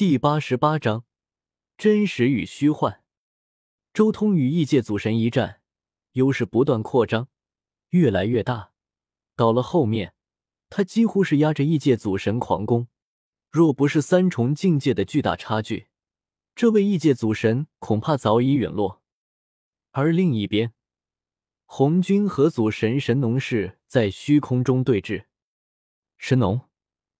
[0.00, 1.04] 第八十八章
[1.76, 3.04] 真实与虚幻。
[3.92, 5.60] 周通与异界祖神一战，
[6.12, 7.28] 优势不断扩张，
[7.90, 8.72] 越来越大。
[9.36, 10.14] 到了后面，
[10.70, 12.88] 他几乎是压着异界祖神狂攻。
[13.50, 15.88] 若不是三重境界的巨大差距，
[16.54, 19.02] 这位异界祖神恐怕早已陨落。
[19.90, 20.72] 而另一边，
[21.66, 25.26] 红军和祖神神农氏在虚空中对峙。
[26.16, 26.62] 神农，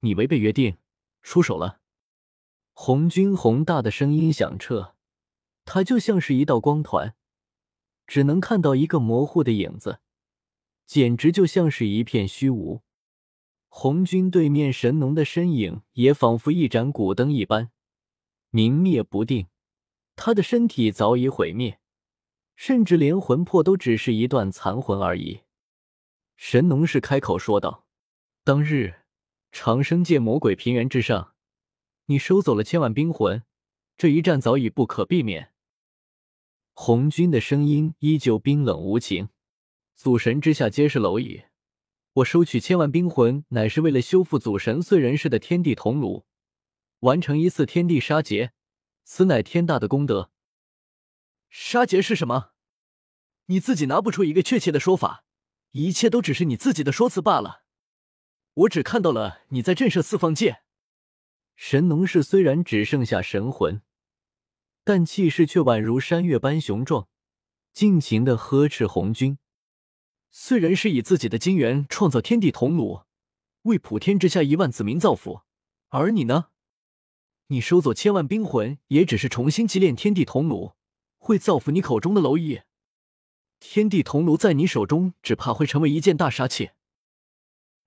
[0.00, 0.78] 你违背约定，
[1.20, 1.81] 出手了。
[2.74, 4.94] 红军宏大的声音响彻，
[5.64, 7.14] 他就像是一道光团，
[8.06, 10.00] 只能看到一个模糊的影子，
[10.86, 12.82] 简直就像是一片虚无。
[13.68, 17.70] 红军对面神农的身影也仿佛一盏古灯一般，
[18.50, 19.46] 明灭不定。
[20.16, 21.78] 他的身体早已毁灭，
[22.56, 25.42] 甚至连魂魄都只是一段残魂而已。
[26.36, 27.86] 神农氏开口说道
[28.44, 29.02] ：“当日
[29.52, 31.31] 长生界魔鬼平原之上。”
[32.12, 33.42] 你收走了千万冰魂，
[33.96, 35.54] 这一战早已不可避免。
[36.74, 39.30] 红军的声音依旧冰冷无情。
[39.94, 41.44] 祖神之下皆是蝼蚁，
[42.12, 46.26] 我收取千万冰魂，乃是为了修复祖神碎人世的天地同炉，
[47.00, 48.52] 完成一次天地杀劫，
[49.04, 50.30] 此乃天大的功德。
[51.48, 52.50] 杀劫是什么？
[53.46, 55.24] 你自己拿不出一个确切的说法，
[55.70, 57.62] 一切都只是你自己的说辞罢了。
[58.52, 60.58] 我只看到了你在震慑四方界。
[61.64, 63.82] 神农氏虽然只剩下神魂，
[64.82, 67.06] 但气势却宛如山岳般雄壮，
[67.72, 69.38] 尽情的呵斥红军。
[70.32, 73.02] 虽然是以自己的精元创造天地铜炉，
[73.62, 75.42] 为普天之下一万子民造福，
[75.90, 76.48] 而你呢？
[77.46, 80.72] 你收走千万冰魂，也只是重新祭炼天地铜炉，
[81.18, 82.62] 会造福你口中的蝼蚁。
[83.60, 86.70] 天地铜炉在你手中，只怕会成为一件大杀器。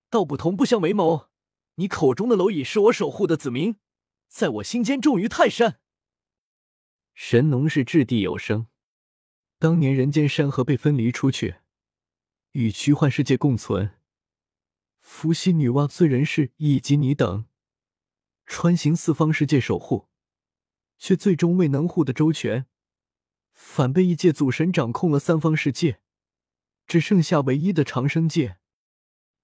[0.08, 1.28] 道不同不相为谋。
[1.76, 3.76] 你口中的蝼蚁是我守护的子民，
[4.28, 5.78] 在我心间重于泰山。
[7.12, 8.68] 神农氏掷地有声：
[9.58, 11.56] 当年人间山河被分离出去，
[12.52, 13.98] 与虚幻世界共存，
[15.00, 17.44] 伏羲女娲碎人氏以及你等，
[18.46, 20.08] 穿行四方世界守护，
[20.96, 22.66] 却最终未能护得周全，
[23.52, 26.00] 反被一界祖神掌控了三方世界，
[26.86, 28.56] 只剩下唯一的长生界。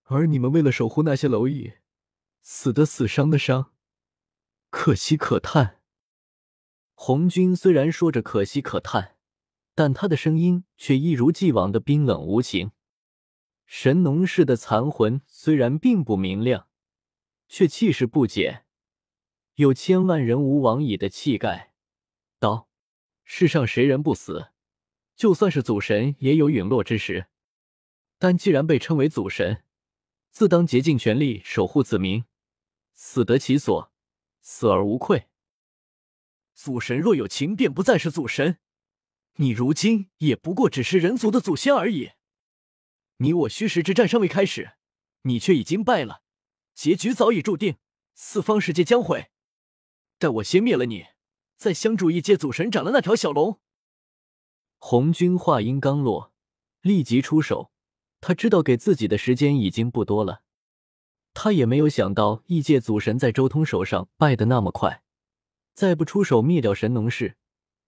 [0.05, 1.75] 而你们为了守护那些蝼蚁。
[2.43, 3.73] 死的死，伤的伤，
[4.69, 5.81] 可惜可叹。
[6.95, 9.17] 红军虽然说着可惜可叹，
[9.77, 12.73] 但他的声音却一如既往的冰冷无情。
[13.65, 16.69] 神农氏的残魂虽然并不明亮，
[17.49, 18.67] 却气势不减，
[19.55, 21.75] 有千万人无往矣的气概。
[22.41, 22.69] 道：
[23.23, 24.49] 世上谁人不死？
[25.15, 27.29] 就算是祖神，也有陨落之时。
[28.19, 29.63] 但既然被称为祖神，
[30.31, 32.25] 自当竭尽全力守护子民。
[33.05, 33.93] 死得其所，
[34.41, 35.27] 死而无愧。
[36.55, 38.61] 祖神若有情，便不再是祖神。
[39.35, 42.13] 你如今也不过只是人族的祖先而已。
[43.17, 44.75] 你我虚实之战尚未开始，
[45.23, 46.23] 你却已经败了，
[46.75, 47.77] 结局早已注定，
[48.15, 49.31] 四方世界将毁。
[50.19, 51.07] 待我先灭了你，
[51.57, 53.61] 再相助一界祖神斩了那条小龙。
[54.79, 56.33] 红军话音刚落，
[56.81, 57.73] 立即出手。
[58.21, 60.45] 他知道给自己的时间已经不多了。
[61.35, 65.03] 他也没有想到异界祖神在周通手上败得那么快，
[65.75, 67.37] 再不出手灭掉神农氏，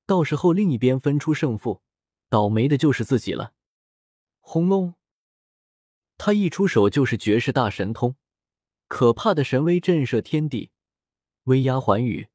[0.06, 1.82] 到时候另一边分出胜负，
[2.28, 3.52] 倒霉的就是自己了。
[4.40, 4.94] 轰隆！
[6.16, 8.16] 他一出手就是绝世大神通，
[8.88, 10.70] 可怕的神威震慑天地，
[11.44, 12.28] 威压寰宇，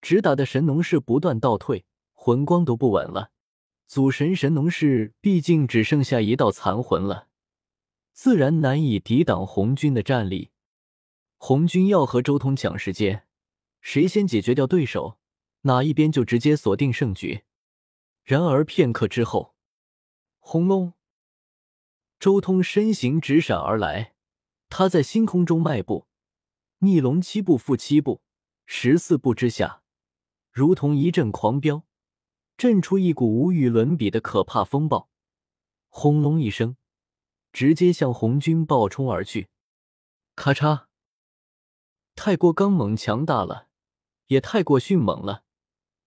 [0.00, 3.30] 直打的神农氏不断倒退，魂光都不稳了。
[3.86, 7.27] 祖神神农氏毕竟只剩下一道残魂了。
[8.20, 10.50] 自然难以抵挡红军的战力。
[11.36, 13.28] 红军要和周通抢时间，
[13.80, 15.20] 谁先解决掉对手，
[15.60, 17.44] 哪一边就直接锁定胜局。
[18.24, 19.54] 然而片刻之后，
[20.40, 20.94] 轰隆！
[22.18, 24.14] 周通身形直闪而来，
[24.68, 26.08] 他在星空中迈步，
[26.78, 28.22] 逆龙七步复七步，
[28.66, 29.84] 十四步之下，
[30.50, 31.84] 如同一阵狂飙，
[32.56, 35.08] 震出一股无与伦比的可怕风暴。
[35.88, 36.76] 轰隆一声。
[37.52, 39.48] 直接向红军暴冲而去，
[40.36, 40.86] 咔嚓！
[42.14, 43.68] 太过刚猛强大了，
[44.26, 45.44] 也太过迅猛了。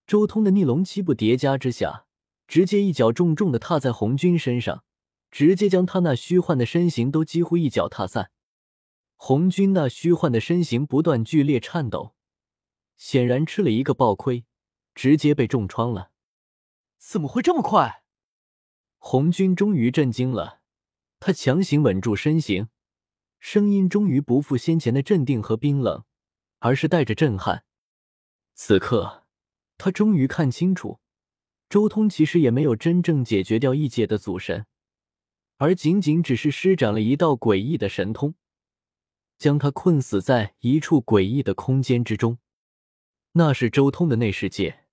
[0.05, 2.05] 周通的逆龙七步叠加之下，
[2.47, 4.83] 直接一脚重重的踏在红军身上，
[5.29, 8.31] 直接将他那虚幻的身形都几乎一脚踏散。
[9.15, 12.15] 红军那虚幻的身形不断剧烈颤抖，
[12.97, 14.45] 显然吃了一个暴亏，
[14.93, 16.11] 直接被重创了。
[16.97, 18.03] 怎么会这么快？
[18.97, 20.60] 红军终于震惊了。
[21.23, 22.69] 他强行稳住身形，
[23.39, 26.03] 声音终于不复先前的镇定和冰冷，
[26.57, 27.63] 而是带着震撼。
[28.55, 29.27] 此刻，
[29.77, 30.99] 他终于看清楚，
[31.69, 34.65] 周通其实也没有真正解决掉异界的祖神，
[35.57, 38.33] 而仅仅只是施展了一道诡异的神通，
[39.37, 42.39] 将他困死在一处诡异的空间之中。
[43.33, 44.85] 那是周通的内世界，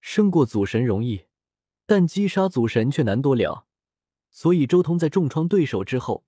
[0.00, 1.26] 胜过祖神容易，
[1.86, 3.67] 但击杀祖神却难多了。
[4.30, 6.24] 所以，周通在重创对手之后，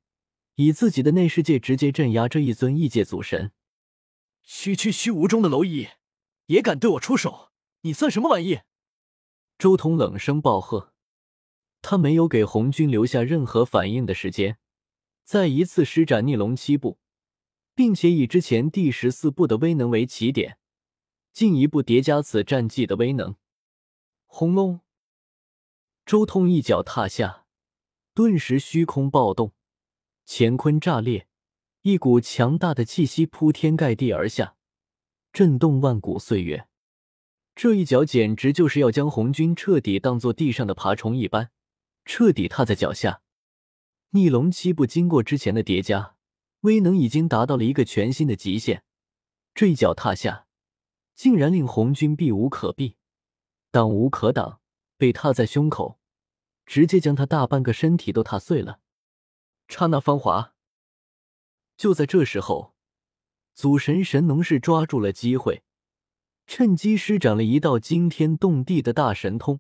[0.56, 3.52] 以自己的内世界直接镇压这一尊异界祖神。
[4.42, 5.88] 区区虚无中的蝼蚁，
[6.46, 7.50] 也敢对我出手？
[7.82, 8.60] 你算什么玩意？
[9.58, 10.92] 周通冷声暴喝。
[11.82, 14.58] 他没有给红军留下任何反应的时间，
[15.24, 16.98] 再一次施展逆龙七步，
[17.74, 20.58] 并且以之前第十四步的威能为起点，
[21.32, 23.36] 进一步叠加此战绩的威能。
[24.26, 24.80] 轰隆！
[26.04, 27.46] 周通一脚踏下。
[28.20, 29.54] 顿时，虚空暴动，
[30.26, 31.26] 乾坤炸裂，
[31.80, 34.56] 一股强大的气息铺天盖地而下，
[35.32, 36.68] 震动万古岁月。
[37.54, 41.50] 这一脚简直就是要将红军彻底当做地上的爬虫一般，
[42.04, 43.22] 彻底踏在脚下。
[44.10, 46.16] 逆龙七步经过之前的叠加，
[46.60, 48.84] 威能已经达到了一个全新的极限。
[49.54, 50.46] 这一脚踏下，
[51.14, 52.96] 竟然令红军避无可避，
[53.70, 54.60] 挡无可挡，
[54.98, 55.99] 被踏在胸口。
[56.70, 58.78] 直接将他大半个身体都踏碎了，
[59.66, 60.54] 刹那芳华。
[61.76, 62.76] 就在这时候，
[63.54, 65.64] 祖神神农氏抓住了机会，
[66.46, 69.58] 趁机施展了一道惊天动地的大神通。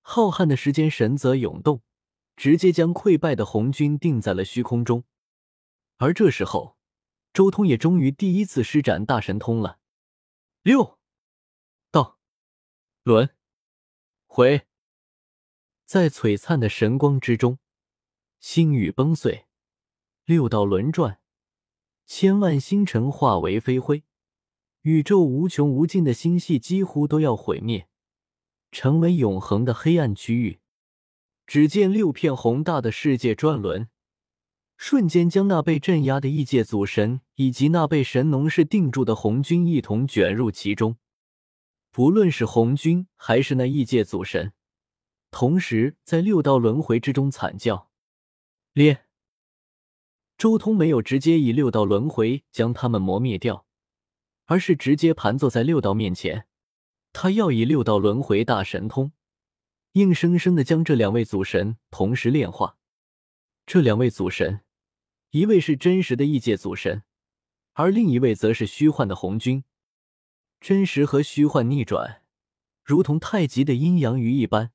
[0.00, 1.82] 浩瀚的时间神则涌动，
[2.36, 5.02] 直接将溃败的红军定在了虚空中。
[5.96, 6.76] 而这时候，
[7.32, 9.80] 周通也终于第一次施展大神通了。
[10.62, 11.00] 六
[11.90, 12.20] 道
[13.02, 13.28] 轮
[14.28, 14.68] 回。
[15.86, 17.60] 在璀璨的神光之中，
[18.40, 19.46] 星宇崩碎，
[20.24, 21.20] 六道轮转，
[22.04, 24.02] 千万星辰化为飞灰，
[24.82, 27.86] 宇宙无穷无尽的星系几乎都要毁灭，
[28.72, 30.58] 成为永恒的黑暗区域。
[31.46, 33.88] 只见六片宏大的世界转轮，
[34.76, 40.96] 瞬间将那被镇压的异界祖神以及那被神农氏定住的红军一同卷入其中。
[41.92, 44.52] 不论是红军还是那异界祖神。
[45.30, 47.90] 同时，在六道轮回之中惨叫，
[48.72, 49.04] 裂。
[50.38, 53.66] 周通没有直接以六道轮回将他们磨灭掉，
[54.46, 56.46] 而是直接盘坐在六道面前。
[57.12, 59.12] 他要以六道轮回大神通，
[59.92, 62.76] 硬生生的将这两位祖神同时炼化。
[63.64, 64.60] 这两位祖神，
[65.30, 67.02] 一位是真实的异界祖神，
[67.72, 69.64] 而另一位则是虚幻的红军。
[70.60, 72.22] 真实和虚幻逆转，
[72.84, 74.72] 如同太极的阴阳鱼一般。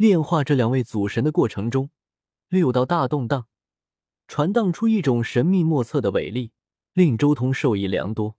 [0.00, 1.90] 炼化这两位祖神的过程中，
[2.48, 3.48] 六道大动荡，
[4.26, 6.52] 传荡出一种神秘莫测的伟力，
[6.94, 8.34] 令周通受益良多。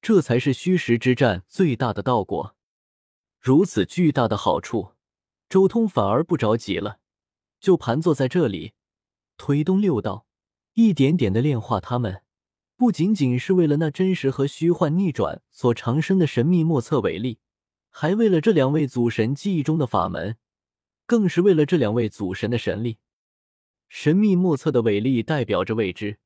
[0.00, 2.54] 这才是虚实之战最大的道果。
[3.40, 4.92] 如此巨大的好处，
[5.48, 7.00] 周通反而不着急了，
[7.58, 8.74] 就盘坐在这里，
[9.36, 10.24] 推动六道，
[10.74, 12.22] 一点点的炼化他们。
[12.76, 17.40] 不仅仅是为了那真实和虚幻逆转所长生的神秘莫测伟力，
[17.90, 20.36] 还为了这两位祖神记忆中的法门。
[21.06, 22.98] 更是为了这两位祖神的神力，
[23.88, 26.16] 神秘莫测的伟力代表着未知；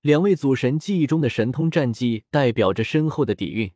[0.00, 3.70] 两位祖神记忆中的神通战绩代表着深厚的底蕴；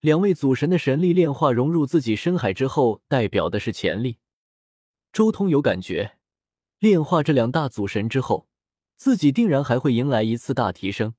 [0.00, 4.18] 两位祖神的神力炼化融入自己深海之后，代表的是潜力。
[5.12, 6.18] 周通有感觉，
[6.78, 8.46] 炼化这两大祖神之后，
[8.96, 11.14] 自己定然还会迎来一次大提升。